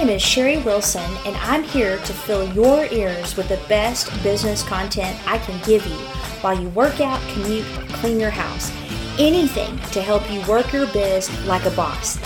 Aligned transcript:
name 0.00 0.16
is 0.16 0.22
Sherry 0.22 0.56
Wilson, 0.56 1.14
and 1.26 1.36
I'm 1.36 1.62
here 1.62 1.98
to 1.98 2.12
fill 2.14 2.50
your 2.54 2.86
ears 2.86 3.36
with 3.36 3.50
the 3.50 3.60
best 3.68 4.10
business 4.22 4.62
content 4.62 5.20
I 5.28 5.36
can 5.36 5.62
give 5.66 5.84
you 5.84 5.96
while 6.40 6.58
you 6.58 6.70
work 6.70 7.02
out, 7.02 7.20
commute, 7.34 7.66
clean 7.90 8.18
your 8.18 8.30
house. 8.30 8.72
Anything 9.18 9.78
to 9.90 10.00
help 10.00 10.30
you 10.32 10.40
work 10.48 10.72
your 10.72 10.86
biz 10.86 11.28
like 11.44 11.66
a 11.66 11.70
boss. 11.72 12.18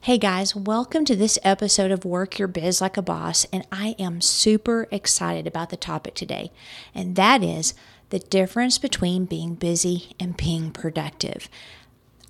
Hey 0.00 0.18
guys, 0.18 0.56
welcome 0.56 1.04
to 1.04 1.14
this 1.14 1.38
episode 1.44 1.92
of 1.92 2.04
Work 2.04 2.40
Your 2.40 2.48
Biz 2.48 2.80
Like 2.80 2.96
a 2.96 3.02
Boss, 3.02 3.46
and 3.52 3.64
I 3.70 3.94
am 4.00 4.20
super 4.20 4.88
excited 4.90 5.46
about 5.46 5.70
the 5.70 5.76
topic 5.76 6.14
today, 6.14 6.50
and 6.92 7.14
that 7.14 7.44
is 7.44 7.72
the 8.10 8.18
difference 8.18 8.78
between 8.78 9.26
being 9.26 9.54
busy 9.54 10.16
and 10.18 10.36
being 10.36 10.72
productive. 10.72 11.48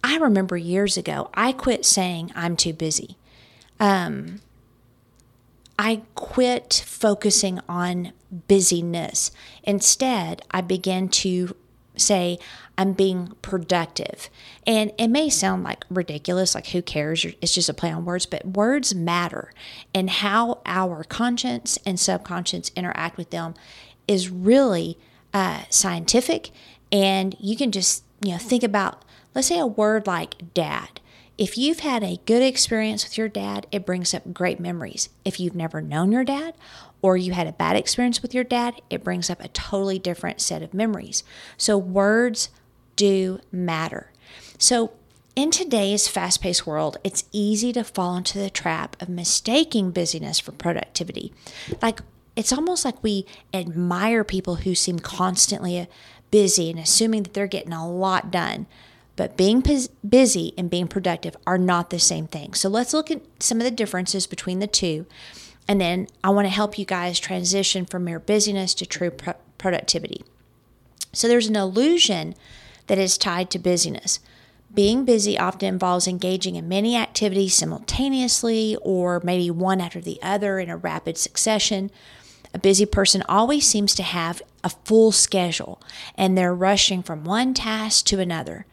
I 0.07 0.19
remember 0.19 0.57
years 0.57 0.97
ago, 0.97 1.31
I 1.35 1.51
quit 1.51 1.85
saying 1.85 2.31
I'm 2.37 2.57
too 2.57 2.73
busy. 2.73 3.17
Um, 3.81 4.41
I 5.77 6.03
quit 6.15 6.85
focusing 6.87 7.59
on 7.69 8.13
busyness. 8.47 9.33
Instead, 9.65 10.43
I 10.53 10.61
began 10.61 11.09
to 11.09 11.57
say, 11.97 12.39
I'm 12.79 12.93
being 12.93 13.33
productive. 13.43 14.31
And 14.65 14.93
it 14.97 15.09
may 15.09 15.29
sound 15.29 15.65
like 15.65 15.85
ridiculous, 15.91 16.55
like 16.55 16.69
who 16.69 16.83
cares? 16.83 17.27
It's 17.43 17.53
just 17.53 17.69
a 17.69 17.75
play 17.75 17.91
on 17.91 18.05
words, 18.05 18.27
but 18.27 18.47
words 18.47 18.95
matter. 18.95 19.53
And 19.93 20.09
how 20.09 20.61
our 20.67 21.03
conscience 21.03 21.81
and 21.85 21.99
subconscious 21.99 22.71
interact 22.77 23.17
with 23.17 23.31
them 23.31 23.55
is 24.07 24.31
really 24.31 24.99
uh, 25.35 25.63
scientific. 25.69 26.53
And 26.93 27.35
you 27.41 27.57
can 27.57 27.73
just, 27.73 28.05
you 28.23 28.31
know, 28.31 28.39
think 28.39 28.63
about 28.63 29.03
Let's 29.37 29.49
say 29.49 29.59
a 29.59 29.67
word 29.67 30.07
like 30.07 30.55
dad. 30.55 30.99
If 31.37 31.59
you've 31.59 31.81
had 31.81 32.03
a 32.03 32.21
good 32.25 32.41
experience 32.41 33.05
with 33.05 33.19
your 33.19 33.29
dad, 33.29 33.67
it 33.71 33.85
brings 33.85 34.15
up 34.15 34.33
great 34.33 34.59
memories. 34.59 35.11
If 35.27 35.39
you've 35.39 35.55
never 35.55 35.83
known 35.83 36.11
your 36.11 36.25
dad 36.25 36.55
or 37.03 37.19
you 37.19 37.35
had 37.35 37.47
a 37.47 37.53
bad 37.53 37.77
experience 37.77 38.23
with 38.23 38.33
your 38.33 38.45
dad, 38.45 38.81
it 38.89 39.05
brings 39.05 39.29
up 39.29 39.45
a 39.45 39.49
totally 39.49 39.99
different 39.99 40.41
set 40.41 40.63
of 40.63 40.73
memories. 40.73 41.23
So 41.59 41.77
words 41.77 42.49
do 42.97 43.41
matter. 43.53 44.11
So 44.57 44.93
in 45.35 45.51
today's 45.51 46.09
fast 46.09 46.41
paced 46.41 46.67
world, 46.67 46.97
it's 47.05 47.25
easy 47.31 47.75
to 47.75 47.85
fall 47.85 48.17
into 48.17 48.39
the 48.39 48.49
trap 48.49 48.97
of 49.03 49.11
mistaking 49.11 49.91
busyness 49.91 50.41
for 50.41 50.53
productivity. 50.53 51.35
Like, 51.83 52.01
it's 52.37 52.55
almost 52.55 52.87
like 52.87 53.03
we 53.03 53.27
admire 53.53 54.25
people 54.25 54.57
who 54.57 54.75
seem 54.75 54.99
constantly 54.99 55.87
busy 56.31 56.71
and 56.71 56.79
assuming 56.79 57.25
that 57.25 57.35
they're 57.35 57.47
getting 57.47 57.75
a 57.75 57.87
lot 57.87 58.31
done. 58.31 58.67
But 59.17 59.37
being 59.37 59.65
busy 60.07 60.53
and 60.59 60.71
being 60.71 60.89
productive 60.89 61.37
are 61.47 61.59
not 61.59 61.91
the 61.91 61.99
same 61.99 62.27
thing. 62.27 62.53
So 62.53 62.69
let's 62.69 62.93
look 62.93 63.11
at 63.11 63.23
some 63.41 63.59
of 63.59 63.65
the 63.65 63.71
differences 63.71 64.27
between 64.27 64.59
the 64.59 64.67
two. 64.67 65.07
And 65.67 65.81
then 65.81 66.07
I 66.23 66.31
want 66.31 66.45
to 66.45 66.51
help 66.51 66.79
you 66.79 66.85
guys 66.85 67.19
transition 67.19 67.87
from 67.87 68.05
mere 68.05 68.21
busyness 68.21 68.75
to 68.75 68.87
true 68.87 69.11
pro- 69.11 69.35
productivity. 69.59 70.23
So 71.13 71.29
there's 71.29 71.49
an 71.49 71.57
illusion 71.57 72.35
that 72.89 72.99
is 72.99 73.17
tied 73.17 73.51
to 73.51 73.59
busyness. 73.59 74.21
Being 74.73 75.07
busy 75.07 75.39
often 75.39 75.67
involves 75.67 76.07
engaging 76.07 76.57
in 76.57 76.69
many 76.69 76.95
activities 76.95 77.55
simultaneously 77.55 78.77
or 78.83 79.23
maybe 79.25 79.51
one 79.51 79.81
after 79.81 80.01
the 80.01 80.19
other 80.23 80.59
in 80.59 80.69
a 80.69 80.77
rapid 80.77 81.17
succession. 81.17 81.91
A 82.53 82.59
busy 82.59 82.85
person 82.85 83.23
always 83.29 83.67
seems 83.67 83.95
to 83.95 84.03
have 84.03 84.43
a 84.63 84.69
full 84.69 85.11
schedule 85.13 85.81
and 86.17 86.37
they're 86.37 86.55
rushing 86.55 87.03
from 87.03 87.25
one 87.25 87.55
task 87.55 88.05
to 88.07 88.21
another. 88.21 88.67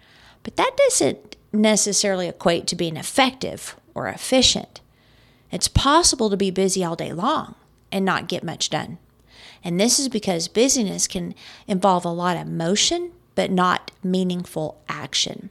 But 0.44 0.58
that 0.58 0.76
doesn't 0.78 1.36
necessarily 1.52 2.28
equate 2.28 2.68
to 2.68 2.76
being 2.76 2.98
effective 2.98 3.76
or 3.96 4.08
efficient. 4.08 4.82
It's 5.52 5.68
possible 5.68 6.30
to 6.30 6.38
be 6.38 6.52
busy 6.52 6.84
all 6.84 6.96
day 6.96 7.14
long 7.14 7.56
and 7.92 8.04
not 8.04 8.28
get 8.28 8.44
much 8.44 8.70
done. 8.70 8.98
And 9.64 9.80
this 9.80 10.00
is 10.00 10.10
because 10.10 10.48
busyness 10.48 11.08
can 11.08 11.36
involve 11.68 12.06
a 12.06 12.10
lot 12.10 12.38
of 12.38 12.48
motion, 12.48 13.12
but 13.36 13.52
not 13.52 13.92
meaningful 14.04 14.82
action. 14.90 15.50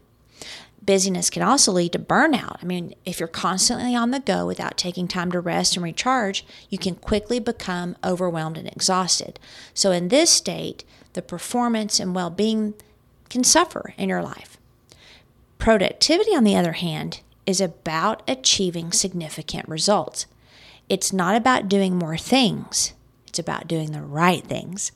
Busyness 0.85 1.31
can 1.31 1.43
also 1.43 1.71
lead 1.71 1.93
to 1.93 1.99
burnout. 2.01 2.57
I 2.61 2.67
mean, 2.67 2.95
if 3.05 3.21
you're 3.21 3.29
constantly 3.29 3.95
on 3.95 4.11
the 4.11 4.19
go 4.19 4.45
without 4.45 4.77
taking 4.77 5.07
time 5.07 5.31
to 5.31 5.39
rest 5.39 5.77
and 5.77 5.85
recharge, 5.85 6.45
you 6.69 6.77
can 6.77 6.97
quickly 6.97 7.39
become 7.39 7.97
overwhelmed 8.05 8.59
and 8.59 8.67
exhausted. 8.67 9.39
So, 9.73 9.93
in 9.93 10.09
this 10.09 10.31
state, 10.31 10.85
the 11.13 11.23
performance 11.23 12.01
and 12.01 12.17
well 12.17 12.31
being 12.31 12.75
can 13.31 13.45
suffer 13.45 13.95
in 13.97 14.09
your 14.09 14.23
life. 14.23 14.59
Productivity, 15.63 16.35
on 16.35 16.43
the 16.43 16.57
other 16.57 16.73
hand, 16.73 17.21
is 17.47 17.61
about 17.61 18.25
achieving 18.27 18.91
significant 18.91 19.69
results. 19.69 20.27
It's 20.89 21.13
not 21.13 21.37
about 21.37 21.69
doing 21.69 21.97
more 21.97 22.17
things, 22.17 22.95
it's 23.29 23.39
about 23.39 23.69
doing 23.69 23.93
the 23.93 24.03
right 24.03 24.43
things. 24.43 24.91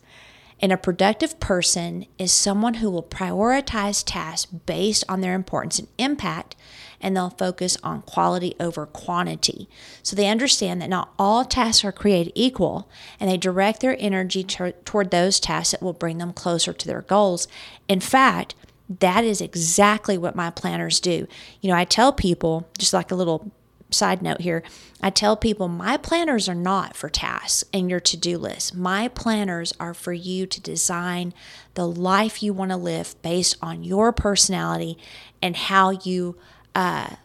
And 0.59 0.73
a 0.73 0.77
productive 0.77 1.39
person 1.39 2.07
is 2.19 2.33
someone 2.33 2.75
who 2.75 2.91
will 2.91 3.05
prioritize 3.05 4.03
tasks 4.05 4.51
based 4.51 5.05
on 5.09 5.21
their 5.21 5.35
importance 5.35 5.79
and 5.79 5.87
impact, 5.99 6.57
and 7.01 7.17
they'll 7.17 7.31
focus 7.31 7.79
on 7.85 8.03
quality 8.03 8.57
over 8.59 8.87
quantity. 8.87 9.69
So 10.03 10.17
they 10.17 10.27
understand 10.27 10.83
that 10.83 10.91
not 10.91 11.13
all 11.17 11.45
tasks 11.45 11.85
are 11.85 11.93
created 11.93 12.33
equal, 12.35 12.89
and 13.21 13.31
they 13.31 13.37
direct 13.37 13.83
their 13.83 13.97
energy 14.01 14.43
t- 14.43 14.73
toward 14.85 15.13
those 15.13 15.39
tasks 15.39 15.71
that 15.71 15.83
will 15.83 15.93
bring 15.93 16.19
them 16.19 16.33
closer 16.33 16.73
to 16.73 16.87
their 16.89 17.03
goals. 17.03 17.47
In 17.87 18.01
fact, 18.01 18.57
that 18.89 19.25
is 19.25 19.41
exactly 19.41 20.17
what 20.17 20.37
my 20.37 20.51
planners 20.51 21.01
do. 21.01 21.27
You 21.61 21.71
know, 21.71 21.77
I 21.77 21.85
tell 21.85 22.13
people, 22.13 22.69
just 22.79 22.93
like 22.93 23.11
a 23.11 23.17
little 23.17 23.51
side 23.91 24.23
note 24.23 24.41
here, 24.41 24.63
I 25.01 25.11
tell 25.11 25.37
people 25.37 25.69
my 25.69 25.97
planners 25.97 26.49
are 26.49 26.55
not 26.55 26.97
for 26.97 27.09
tasks 27.09 27.65
and 27.73 27.91
your 27.91 28.01
to 28.01 28.17
do 28.17 28.39
list. 28.39 28.75
My 28.75 29.09
planners 29.09 29.73
are 29.79 29.95
for 29.95 30.13
you 30.13 30.47
to 30.47 30.61
design 30.61 31.35
the 31.75 31.87
life 31.87 32.43
you 32.43 32.53
want 32.53 32.71
to 32.71 32.77
live 32.77 33.21
based 33.23 33.57
on 33.63 33.85
your 33.85 34.13
personality 34.13 34.99
and 35.43 35.57
how 35.57 35.91
you 35.91 36.37
uh, 36.75 37.17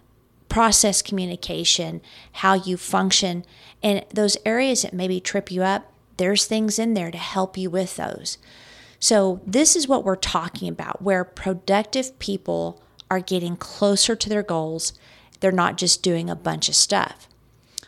process 0.50 1.02
communication, 1.02 2.02
how 2.34 2.54
you 2.54 2.78
function, 2.78 3.46
and 3.82 4.06
those 4.14 4.38
areas 4.46 4.82
that 4.82 4.94
maybe 4.94 5.20
trip 5.20 5.52
you 5.52 5.64
up. 5.64 5.92
There's 6.18 6.46
things 6.46 6.78
in 6.78 6.94
there 6.94 7.10
to 7.10 7.18
help 7.18 7.58
you 7.58 7.70
with 7.70 7.96
those. 7.96 8.38
So, 9.02 9.42
this 9.48 9.76
is 9.76 9.88
what 9.88 10.06
we're 10.06 10.16
talking 10.16 10.70
about 10.70 11.02
where 11.02 11.24
productive 11.24 12.18
people 12.20 12.84
are 13.10 13.20
getting 13.20 13.58
closer 13.58 14.16
to 14.16 14.30
their 14.30 14.44
goals. 14.44 14.94
They're 15.40 15.52
not 15.52 15.76
just 15.76 16.04
doing 16.04 16.30
a 16.30 16.36
bunch 16.36 16.70
of 16.70 16.76
stuff. 16.76 17.28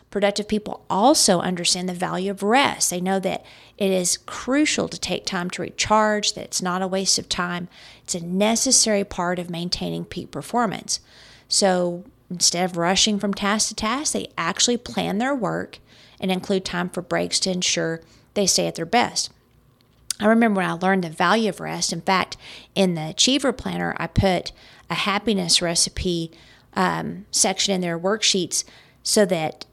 Productive 0.09 0.47
people 0.47 0.84
also 0.90 1.40
understand 1.40 1.88
the 1.88 1.94
value 1.94 2.31
of 2.31 2.41
rest. 2.41 2.90
They 2.90 3.00
know 3.00 3.19
that 3.19 3.46
it 3.78 3.91
is 3.91 4.18
crucial 4.18 4.90
to 4.90 5.00
take 5.00 5.25
time 5.25 5.51
to 5.51 5.62
recharge, 5.62 6.34
that 6.34 6.46
it's 6.46 6.63
not 6.63 6.81
a 6.81 6.88
waste 6.88 7.19
of 7.19 7.30
time. 7.30 7.68
It's 8.03 8.16
a 8.16 8.25
necessary 8.25 9.03
part 9.03 9.38
of 9.38 9.51
maintaining 9.51 10.06
peak 10.06 10.31
performance. 10.31 11.00
So, 11.47 12.06
instead 12.31 12.66
of 12.66 12.78
rushing 12.78 13.19
from 13.19 13.35
task 13.35 13.68
to 13.68 13.75
task, 13.75 14.13
they 14.13 14.30
actually 14.35 14.78
plan 14.78 15.19
their 15.19 15.35
work 15.35 15.78
and 16.19 16.31
include 16.31 16.66
time 16.66 16.90
for 16.90 17.03
breaks 17.03 17.40
to 17.41 17.51
ensure 17.51 18.01
they 18.34 18.47
stay 18.47 18.66
at 18.66 18.74
their 18.74 18.88
best. 18.88 19.30
I 20.24 20.28
remember 20.28 20.60
when 20.62 20.70
I 20.70 20.74
learned 20.74 21.04
the 21.04 21.10
value 21.10 21.50
of 21.50 21.60
rest. 21.60 21.92
In 21.92 22.00
fact, 22.00 22.38
in 22.76 22.96
the 22.96 23.10
Achiever 23.10 23.52
Planner, 23.52 23.94
I 23.98 24.08
put 24.08 24.54
a 24.90 24.94
happiness 24.94 25.62
recipe 25.62 26.32
um, 26.76 27.26
section 27.30 27.76
in 27.76 27.82
their 27.82 28.00
worksheets 28.00 28.64
so 29.04 29.26
that 29.26 29.66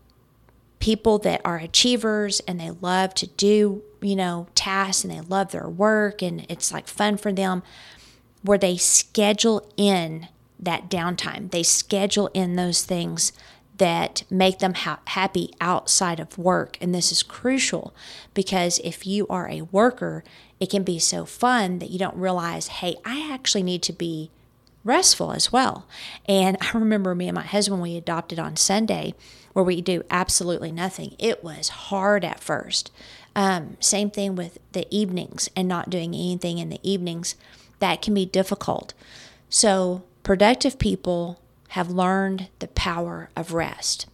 people 0.81 1.19
that 1.19 1.41
are 1.45 1.59
achievers 1.59 2.41
and 2.49 2.59
they 2.59 2.73
love 2.73 3.15
to 3.15 3.29
do, 3.29 3.85
you 4.01 4.17
know, 4.17 4.49
tasks 4.57 5.05
and 5.05 5.13
they 5.13 5.21
love 5.21 5.53
their 5.53 5.69
work 5.69 6.21
and 6.21 6.45
it's 6.49 6.73
like 6.73 6.89
fun 6.89 7.17
for 7.17 7.33
them, 7.33 7.63
where 8.43 8.59
they 8.59 8.77
schedule 8.77 9.71
in 9.77 10.27
that 10.59 10.91
downtime. 10.91 11.53
They 11.53 11.63
schedule 11.63 12.29
in 12.35 12.57
those 12.57 12.83
things 12.83 13.33
that 13.81 14.25
make 14.29 14.59
them 14.59 14.75
ha- 14.75 15.01
happy 15.07 15.51
outside 15.59 16.21
of 16.21 16.37
work. 16.37 16.77
And 16.83 16.95
this 16.95 17.11
is 17.11 17.23
crucial 17.23 17.95
because 18.35 18.79
if 18.85 19.07
you 19.07 19.27
are 19.29 19.49
a 19.49 19.63
worker, 19.63 20.23
it 20.61 20.69
can 20.69 20.83
be 20.83 20.99
so 20.99 21.25
fun 21.25 21.79
that 21.79 21.89
you 21.89 21.99
don't 21.99 22.15
realize, 22.15 22.69
hey, 22.69 22.97
I 23.07 23.33
actually 23.33 23.63
need 23.63 23.83
to 23.85 23.95
be 23.95 24.31
restful 24.85 25.33
as 25.33 25.51
well. 25.51 25.87
And 26.29 26.59
I 26.61 26.77
remember 26.77 27.15
me 27.15 27.27
and 27.29 27.35
my 27.35 27.43
husband, 27.43 27.81
we 27.81 27.97
adopted 27.97 28.39
on 28.39 28.57
Sunday 28.57 29.15
where 29.55 29.65
we 29.65 29.81
do 29.81 30.03
absolutely 30.11 30.71
nothing. 30.71 31.15
It 31.19 31.43
was 31.43 31.71
hard 31.71 32.23
at 32.23 32.39
first. 32.39 32.93
Um, 33.35 33.79
same 33.81 34.11
thing 34.11 34.37
with 34.37 34.59
the 34.73 34.87
evenings 34.95 35.49
and 35.57 35.67
not 35.67 35.89
doing 35.89 36.15
anything 36.15 36.59
in 36.59 36.69
the 36.69 36.81
evenings. 36.83 37.35
That 37.79 38.03
can 38.03 38.13
be 38.13 38.27
difficult. 38.27 38.93
So, 39.49 40.03
productive 40.23 40.79
people 40.79 41.41
have 41.71 41.91
learned 41.91 42.49
the 42.59 42.69
power 42.69 43.31
of 43.37 43.53
rest. 43.53 44.07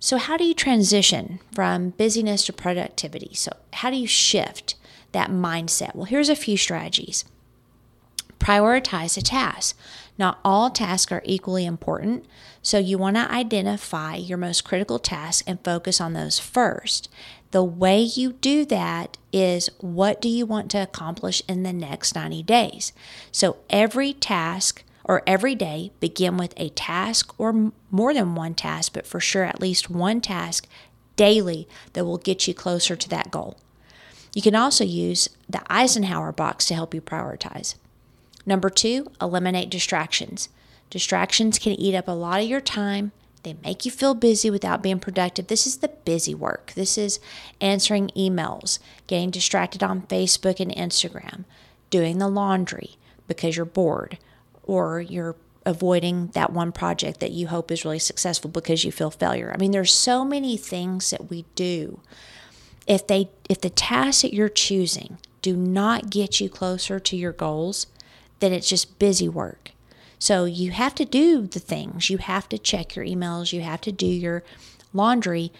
So, 0.00 0.16
how 0.16 0.36
do 0.36 0.44
you 0.44 0.54
transition 0.54 1.40
from 1.52 1.90
busyness 1.90 2.44
to 2.46 2.52
productivity? 2.52 3.34
So, 3.34 3.52
how 3.72 3.90
do 3.90 3.96
you 3.96 4.06
shift 4.06 4.76
that 5.12 5.30
mindset? 5.30 5.94
Well, 5.94 6.04
here's 6.04 6.28
a 6.28 6.36
few 6.36 6.56
strategies. 6.56 7.24
Prioritize 8.38 9.18
a 9.18 9.22
task. 9.22 9.76
Not 10.16 10.38
all 10.44 10.70
tasks 10.70 11.10
are 11.10 11.22
equally 11.24 11.64
important, 11.64 12.24
so 12.62 12.78
you 12.78 12.98
want 12.98 13.16
to 13.16 13.30
identify 13.30 14.16
your 14.16 14.38
most 14.38 14.64
critical 14.64 14.98
tasks 14.98 15.44
and 15.46 15.62
focus 15.62 16.00
on 16.00 16.12
those 16.12 16.38
first. 16.38 17.08
The 17.50 17.64
way 17.64 18.00
you 18.00 18.34
do 18.34 18.64
that 18.66 19.16
is 19.32 19.70
what 19.78 20.20
do 20.20 20.28
you 20.28 20.44
want 20.44 20.70
to 20.72 20.82
accomplish 20.82 21.42
in 21.48 21.62
the 21.62 21.72
next 21.72 22.14
90 22.14 22.42
days? 22.42 22.92
So 23.32 23.58
every 23.70 24.12
task 24.12 24.84
or 25.04 25.22
every 25.26 25.54
day 25.54 25.92
begin 26.00 26.36
with 26.36 26.54
a 26.56 26.68
task 26.70 27.34
or 27.38 27.72
more 27.90 28.12
than 28.12 28.34
one 28.34 28.54
task, 28.54 28.92
but 28.92 29.06
for 29.06 29.20
sure 29.20 29.44
at 29.44 29.60
least 29.60 29.90
one 29.90 30.20
task 30.20 30.66
daily 31.16 31.68
that 31.94 32.04
will 32.04 32.18
get 32.18 32.46
you 32.46 32.54
closer 32.54 32.96
to 32.96 33.08
that 33.08 33.30
goal. 33.30 33.58
You 34.34 34.42
can 34.42 34.54
also 34.54 34.84
use 34.84 35.28
the 35.48 35.62
Eisenhower 35.68 36.32
box 36.32 36.66
to 36.66 36.74
help 36.74 36.94
you 36.94 37.00
prioritize. 37.00 37.74
Number 38.46 38.70
two, 38.70 39.08
eliminate 39.20 39.70
distractions. 39.70 40.48
Distractions 40.90 41.58
can 41.58 41.72
eat 41.72 41.94
up 41.94 42.08
a 42.08 42.12
lot 42.12 42.40
of 42.40 42.48
your 42.48 42.60
time. 42.60 43.12
They 43.42 43.56
make 43.64 43.84
you 43.84 43.90
feel 43.90 44.14
busy 44.14 44.50
without 44.50 44.82
being 44.82 45.00
productive. 45.00 45.46
This 45.46 45.66
is 45.66 45.78
the 45.78 45.88
busy 45.88 46.34
work. 46.34 46.72
This 46.74 46.98
is 46.98 47.20
answering 47.60 48.10
emails, 48.16 48.78
getting 49.06 49.30
distracted 49.30 49.82
on 49.82 50.02
Facebook 50.02 50.60
and 50.60 50.74
Instagram, 50.74 51.44
doing 51.90 52.18
the 52.18 52.28
laundry 52.28 52.96
because 53.26 53.56
you're 53.56 53.66
bored, 53.66 54.18
or 54.68 55.00
you're 55.00 55.34
avoiding 55.66 56.28
that 56.28 56.52
one 56.52 56.70
project 56.70 57.18
that 57.18 57.32
you 57.32 57.48
hope 57.48 57.72
is 57.72 57.84
really 57.84 57.98
successful 57.98 58.48
because 58.48 58.84
you 58.84 58.92
feel 58.92 59.10
failure. 59.10 59.50
I 59.52 59.58
mean, 59.58 59.72
there's 59.72 59.92
so 59.92 60.24
many 60.24 60.56
things 60.56 61.10
that 61.10 61.28
we 61.28 61.44
do. 61.56 62.00
If 62.86 63.06
they 63.06 63.30
if 63.50 63.60
the 63.60 63.70
tasks 63.70 64.22
that 64.22 64.32
you're 64.32 64.48
choosing 64.48 65.18
do 65.42 65.56
not 65.56 66.10
get 66.10 66.40
you 66.40 66.48
closer 66.48 67.00
to 67.00 67.16
your 67.16 67.32
goals, 67.32 67.86
then 68.40 68.52
it's 68.52 68.68
just 68.68 68.98
busy 68.98 69.28
work. 69.28 69.72
So 70.18 70.44
you 70.44 70.70
have 70.70 70.94
to 70.96 71.04
do 71.04 71.46
the 71.46 71.60
things. 71.60 72.10
You 72.10 72.18
have 72.18 72.48
to 72.48 72.58
check 72.58 72.96
your 72.96 73.04
emails, 73.04 73.52
you 73.52 73.60
have 73.62 73.80
to 73.82 73.92
do 73.92 74.06
your 74.06 74.42
laundry, 74.92 75.52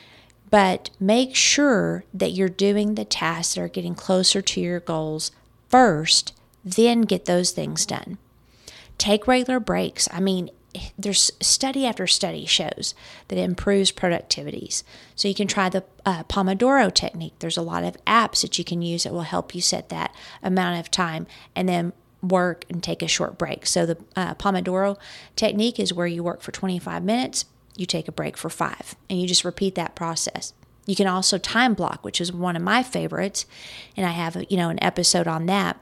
but 0.50 0.90
make 0.98 1.34
sure 1.34 2.04
that 2.14 2.30
you're 2.30 2.48
doing 2.48 2.94
the 2.94 3.04
tasks 3.04 3.54
that 3.54 3.60
are 3.60 3.68
getting 3.68 3.94
closer 3.94 4.40
to 4.40 4.60
your 4.60 4.80
goals 4.80 5.30
first, 5.68 6.32
then 6.64 7.02
get 7.02 7.26
those 7.26 7.50
things 7.50 7.84
done. 7.84 8.18
Take 8.98 9.26
regular 9.26 9.60
breaks. 9.60 10.08
I 10.12 10.20
mean, 10.20 10.50
there's 10.98 11.30
study 11.40 11.86
after 11.86 12.06
study 12.06 12.44
shows 12.44 12.94
that 13.28 13.38
improves 13.38 13.90
productivities. 13.90 14.82
So 15.14 15.28
you 15.28 15.34
can 15.34 15.48
try 15.48 15.68
the 15.68 15.84
uh, 16.04 16.24
Pomodoro 16.24 16.92
technique. 16.92 17.34
There's 17.38 17.56
a 17.56 17.62
lot 17.62 17.84
of 17.84 17.96
apps 18.04 18.42
that 18.42 18.58
you 18.58 18.64
can 18.64 18.82
use 18.82 19.04
that 19.04 19.12
will 19.12 19.22
help 19.22 19.54
you 19.54 19.60
set 19.60 19.88
that 19.88 20.14
amount 20.42 20.78
of 20.78 20.90
time 20.90 21.26
and 21.56 21.68
then 21.68 21.92
work 22.22 22.64
and 22.68 22.82
take 22.82 23.02
a 23.02 23.08
short 23.08 23.38
break. 23.38 23.66
So 23.66 23.86
the 23.86 23.98
uh, 24.16 24.34
Pomodoro 24.34 24.96
technique 25.36 25.78
is 25.78 25.94
where 25.94 26.06
you 26.06 26.22
work 26.22 26.42
for 26.42 26.52
25 26.52 27.02
minutes, 27.04 27.44
you 27.76 27.86
take 27.86 28.08
a 28.08 28.12
break 28.12 28.36
for 28.36 28.50
5, 28.50 28.96
and 29.08 29.20
you 29.20 29.28
just 29.28 29.44
repeat 29.44 29.74
that 29.76 29.94
process. 29.94 30.52
You 30.84 30.96
can 30.96 31.06
also 31.06 31.38
time 31.38 31.74
block, 31.74 32.04
which 32.04 32.20
is 32.20 32.32
one 32.32 32.56
of 32.56 32.62
my 32.62 32.82
favorites, 32.82 33.46
and 33.96 34.06
I 34.06 34.10
have, 34.10 34.42
you 34.48 34.56
know, 34.56 34.70
an 34.70 34.82
episode 34.82 35.28
on 35.28 35.46
that 35.46 35.78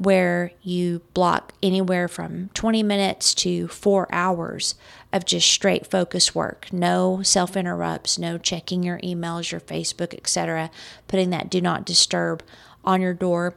where 0.00 0.50
you 0.62 1.02
block 1.12 1.52
anywhere 1.62 2.08
from 2.08 2.48
20 2.54 2.82
minutes 2.82 3.34
to 3.34 3.68
four 3.68 4.08
hours 4.10 4.74
of 5.12 5.26
just 5.26 5.46
straight 5.46 5.86
focus 5.86 6.34
work. 6.34 6.72
No 6.72 7.20
self 7.22 7.54
interrupts 7.54 8.18
no 8.18 8.38
checking 8.38 8.82
your 8.82 8.98
emails 9.00 9.52
your 9.52 9.60
facebook 9.60 10.14
etc 10.14 10.70
putting 11.06 11.28
that 11.30 11.50
do 11.50 11.60
not 11.60 11.84
disturb 11.84 12.42
on 12.82 13.02
your 13.02 13.12
door 13.12 13.54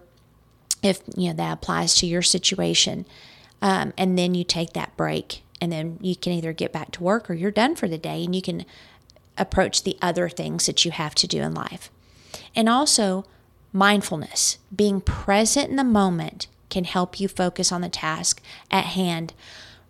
if 0.82 1.02
you 1.16 1.30
know 1.30 1.34
that 1.36 1.54
applies 1.54 1.96
to 1.96 2.06
your 2.06 2.22
situation. 2.22 3.06
Um, 3.62 3.94
and 3.98 4.20
then 4.20 4.36
you 4.36 4.44
take 4.44 4.74
that 4.74 4.98
break 4.98 5.44
and 5.62 5.72
then 5.72 5.98
you 6.02 6.18
can 6.18 6.34
either 6.34 6.52
get 6.52 6.74
back 6.74 6.92
to 6.92 7.04
work 7.04 7.30
or 7.30 7.34
you're 7.34 7.52
done 7.52 7.78
for 7.78 7.88
the 7.88 7.98
day 7.98 8.26
and 8.26 8.36
you 8.36 8.42
can 8.42 8.66
approach 9.38 9.84
the 9.84 9.98
other 10.02 10.28
things 10.28 10.66
that 10.66 10.84
you 10.84 10.92
have 10.92 11.16
to 11.16 11.26
do 11.26 11.42
in 11.42 11.54
life. 11.54 11.90
And 12.54 12.68
also 12.68 13.24
Mindfulness, 13.74 14.60
being 14.74 15.02
present 15.02 15.70
in 15.70 15.76
the 15.76 15.84
moment, 15.84 16.48
can 16.70 16.84
help 16.84 17.20
you 17.20 17.28
focus 17.28 17.72
on 17.72 17.82
the 17.82 17.90
task 17.90 18.42
at 18.70 18.86
hand 18.86 19.34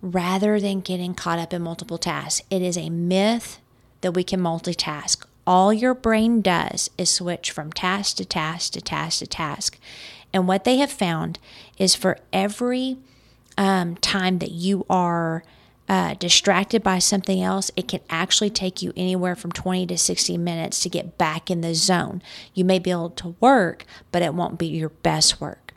rather 0.01 0.59
than 0.59 0.79
getting 0.79 1.13
caught 1.13 1.39
up 1.39 1.53
in 1.53 1.61
multiple 1.61 1.97
tasks. 1.97 2.41
It 2.49 2.61
is 2.61 2.77
a 2.77 2.89
myth 2.89 3.59
that 4.01 4.13
we 4.13 4.23
can 4.23 4.39
multitask. 4.39 5.25
All 5.45 5.73
your 5.73 5.93
brain 5.93 6.41
does 6.41 6.89
is 6.97 7.09
switch 7.09 7.51
from 7.51 7.71
task 7.73 8.17
to 8.17 8.25
task 8.25 8.73
to 8.73 8.81
task 8.81 9.19
to 9.19 9.27
task. 9.27 9.77
And 10.33 10.47
what 10.47 10.63
they 10.63 10.77
have 10.77 10.91
found 10.91 11.39
is 11.77 11.95
for 11.95 12.17
every 12.31 12.97
um, 13.57 13.95
time 13.97 14.39
that 14.39 14.51
you 14.51 14.85
are 14.89 15.43
uh, 15.89 16.13
distracted 16.15 16.81
by 16.81 16.99
something 16.99 17.41
else, 17.41 17.69
it 17.75 17.87
can 17.87 17.99
actually 18.09 18.49
take 18.49 18.81
you 18.81 18.93
anywhere 18.95 19.35
from 19.35 19.51
20 19.51 19.85
to 19.87 19.97
60 19.97 20.37
minutes 20.37 20.81
to 20.81 20.89
get 20.89 21.17
back 21.17 21.51
in 21.51 21.61
the 21.61 21.75
zone. 21.75 22.21
You 22.53 22.63
may 22.63 22.79
be 22.79 22.91
able 22.91 23.09
to 23.11 23.35
work, 23.39 23.85
but 24.11 24.21
it 24.21 24.33
won't 24.33 24.57
be 24.57 24.67
your 24.67 24.89
best 24.89 25.41
work. 25.41 25.73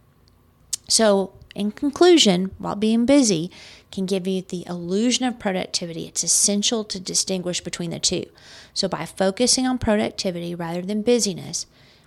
So, 0.89 1.33
in 1.57 1.73
conclusion, 1.73 2.53
while 2.59 2.77
being 2.77 3.07
busy 3.07 3.51
can 3.91 4.07
give 4.07 4.27
you 4.27 4.43
the 4.43 4.65
illusion 4.69 5.25
of 5.25 5.39
productivity, 5.39 6.07
it's 6.07 6.23
essential 6.23 6.85
to 6.85 7.01
distinguish 7.01 7.61
between 7.63 7.91
the 7.91 7.99
two. 7.99 8.27
So, 8.75 8.87
by 8.87 9.07
focusing 9.07 9.67
on 9.67 9.79
productivity 9.79 10.55
rather 10.55 10.83
than 10.83 11.03
busyness, 11.03 11.67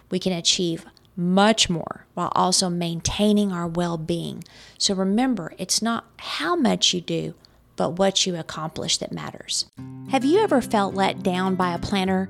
we 0.09 0.19
can 0.19 0.31
achieve 0.31 0.85
much 1.17 1.69
more 1.69 2.05
while 2.13 2.31
also 2.33 2.69
maintaining 2.69 3.51
our 3.51 3.67
well 3.67 3.97
being. 3.97 4.43
So, 4.77 4.93
remember, 4.93 5.53
it's 5.57 5.81
not 5.81 6.05
how 6.17 6.55
much 6.55 6.93
you 6.93 7.01
do 7.01 7.33
but 7.79 7.91
what 7.91 8.25
you 8.25 8.35
accomplish 8.35 8.97
that 8.97 9.13
matters. 9.13 9.65
Have 10.09 10.25
you 10.25 10.39
ever 10.39 10.61
felt 10.61 10.95
let 10.95 11.23
down 11.23 11.55
by 11.55 11.73
a 11.73 11.79
planner? 11.79 12.29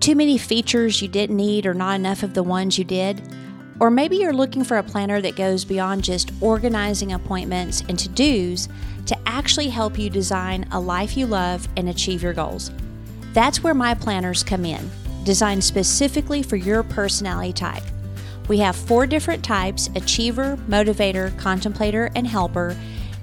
Too 0.00 0.14
many 0.14 0.38
features 0.38 1.02
you 1.02 1.08
didn't 1.08 1.36
need 1.36 1.66
or 1.66 1.74
not 1.74 1.96
enough 1.96 2.22
of 2.22 2.32
the 2.32 2.42
ones 2.42 2.78
you 2.78 2.84
did? 2.84 3.20
Or 3.78 3.90
maybe 3.90 4.16
you're 4.16 4.32
looking 4.32 4.64
for 4.64 4.78
a 4.78 4.82
planner 4.82 5.20
that 5.20 5.36
goes 5.36 5.66
beyond 5.66 6.02
just 6.02 6.32
organizing 6.40 7.12
appointments 7.12 7.82
and 7.90 7.98
to 7.98 8.08
dos 8.08 8.70
to 9.04 9.18
actually 9.26 9.68
help 9.68 9.98
you 9.98 10.08
design 10.08 10.66
a 10.72 10.80
life 10.80 11.14
you 11.14 11.26
love 11.26 11.68
and 11.76 11.90
achieve 11.90 12.22
your 12.22 12.32
goals. 12.32 12.70
That's 13.34 13.62
where 13.62 13.74
my 13.74 13.92
planners 13.92 14.42
come 14.42 14.64
in, 14.64 14.90
designed 15.24 15.62
specifically 15.62 16.42
for 16.42 16.56
your 16.56 16.82
personality 16.82 17.52
type. 17.52 17.82
We 18.48 18.60
have 18.60 18.76
four 18.76 19.06
different 19.06 19.44
types 19.44 19.90
achiever, 19.94 20.56
motivator, 20.70 21.38
contemplator, 21.38 22.08
and 22.14 22.26
helper 22.26 22.74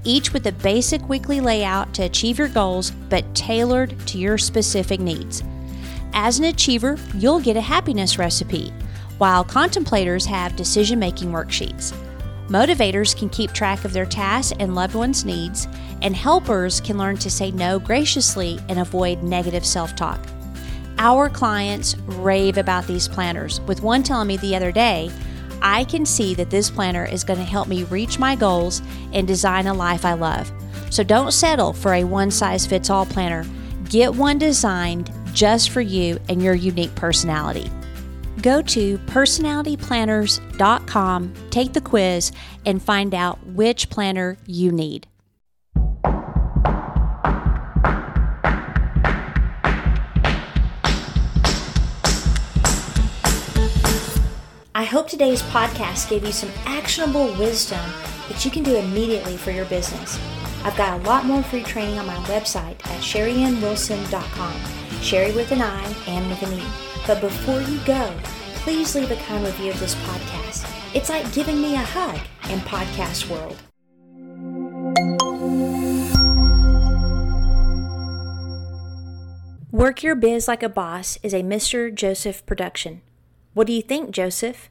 each 0.04 0.34
with 0.34 0.48
a 0.48 0.52
basic 0.52 1.08
weekly 1.10 1.40
layout 1.42 1.94
to 1.94 2.04
achieve 2.04 2.38
your 2.38 2.48
goals, 2.48 2.92
but 3.10 3.34
tailored 3.36 3.98
to 4.08 4.18
your 4.18 4.38
specific 4.38 5.00
needs. 5.00 5.44
As 6.14 6.40
an 6.40 6.46
achiever, 6.46 6.98
you'll 7.16 7.40
get 7.40 7.58
a 7.58 7.62
happiness 7.62 8.18
recipe, 8.18 8.72
while 9.18 9.44
contemplators 9.44 10.26
have 10.26 10.56
decision 10.56 11.00
making 11.00 11.32
worksheets. 11.32 11.94
Motivators 12.48 13.18
can 13.18 13.30
keep 13.30 13.52
track 13.52 13.86
of 13.86 13.94
their 13.94 14.06
tasks 14.06 14.54
and 14.60 14.76
loved 14.76 14.96
ones' 14.96 15.26
needs, 15.26 15.68
and 16.02 16.16
helpers 16.16 16.82
can 16.82 16.98
learn 16.98 17.18
to 17.18 17.32
say 17.32 17.52
no 17.52 17.80
graciously 17.80 18.60
and 18.70 18.80
avoid 18.80 19.24
negative 19.24 19.66
self 19.66 19.96
talk. 19.96 20.20
Our 21.00 21.30
clients 21.30 21.98
rave 22.06 22.58
about 22.58 22.86
these 22.86 23.08
planners, 23.08 23.60
with 23.62 23.82
one 23.82 24.04
telling 24.04 24.28
me 24.28 24.38
the 24.38 24.56
other 24.56 24.72
day, 24.72 25.10
I 25.64 25.86
can 25.86 26.06
see 26.06 26.36
that 26.36 26.50
this 26.50 26.70
planner 26.70 27.06
is 27.06 27.24
going 27.24 27.40
to 27.40 27.46
help 27.46 27.68
me 27.68 27.84
reach 27.86 28.20
my 28.20 28.36
goals 28.36 28.82
and 29.14 29.26
design 29.26 29.68
a 29.68 29.74
life 29.74 30.06
I 30.06 30.14
love. 30.14 30.52
So 30.90 31.04
don't 31.04 31.32
settle 31.32 31.74
for 31.74 31.94
a 31.94 32.04
one 32.04 32.30
size 32.30 32.68
fits 32.68 32.90
all 32.90 33.06
planner. 33.06 33.46
Get 33.90 34.14
one 34.14 34.38
designed 34.38 35.10
just 35.34 35.70
for 35.72 35.82
you 35.82 36.20
and 36.30 36.44
your 36.44 36.54
unique 36.54 36.94
personality. 36.96 37.72
Go 38.42 38.62
to 38.62 38.98
personalityplanners.com, 38.98 41.34
take 41.50 41.74
the 41.74 41.82
quiz, 41.82 42.32
and 42.66 42.82
find 42.84 43.16
out 43.16 43.46
which 43.48 43.90
planner 43.90 44.38
you 44.46 44.72
need. 44.72 45.08
I 54.84 54.86
hope 54.86 55.08
today's 55.08 55.42
podcast 55.44 56.10
gave 56.10 56.26
you 56.26 56.34
some 56.34 56.52
actionable 56.66 57.34
wisdom 57.36 57.80
that 58.28 58.44
you 58.44 58.52
can 58.52 58.64
do 58.64 58.76
immediately 58.76 59.38
for 59.38 59.52
your 59.52 59.64
business. 59.64 60.20
I've 60.66 60.76
got 60.76 61.00
a 61.00 61.04
lot 61.08 61.24
more 61.24 61.42
free 61.42 61.64
training 61.64 62.00
on 62.00 62.06
my 62.06 62.18
website 62.26 62.86
at 62.88 63.00
sherryannwilson.com. 63.00 65.02
Sherry 65.02 65.32
with 65.32 65.54
an 65.54 65.62
I 65.62 65.82
and 66.06 66.30
with 66.30 66.44
an 66.44 66.60
E. 66.60 66.64
But 67.08 67.22
before 67.22 67.62
you 67.62 67.80
go, 67.86 68.14
please 68.56 68.94
leave 68.94 69.10
a 69.10 69.16
kind 69.16 69.46
review 69.46 69.72
of 69.72 69.80
this 69.80 69.96
podcast. 69.96 70.70
It's 70.94 71.08
like 71.08 71.32
giving 71.32 71.62
me 71.62 71.76
a 71.76 71.78
hug 71.78 72.20
in 72.50 72.60
podcast 72.60 73.30
world. 73.30 73.56
Work 79.72 80.04
Your 80.04 80.16
Biz 80.16 80.50
Like 80.50 80.62
a 80.62 80.68
Boss 80.68 81.18
is 81.24 81.34
a 81.34 81.42
Mr. 81.42 81.96
Joseph 81.96 82.46
production. 82.46 83.02
What 83.54 83.68
do 83.68 83.72
you 83.72 83.82
think, 83.82 84.12
Joseph? 84.12 84.70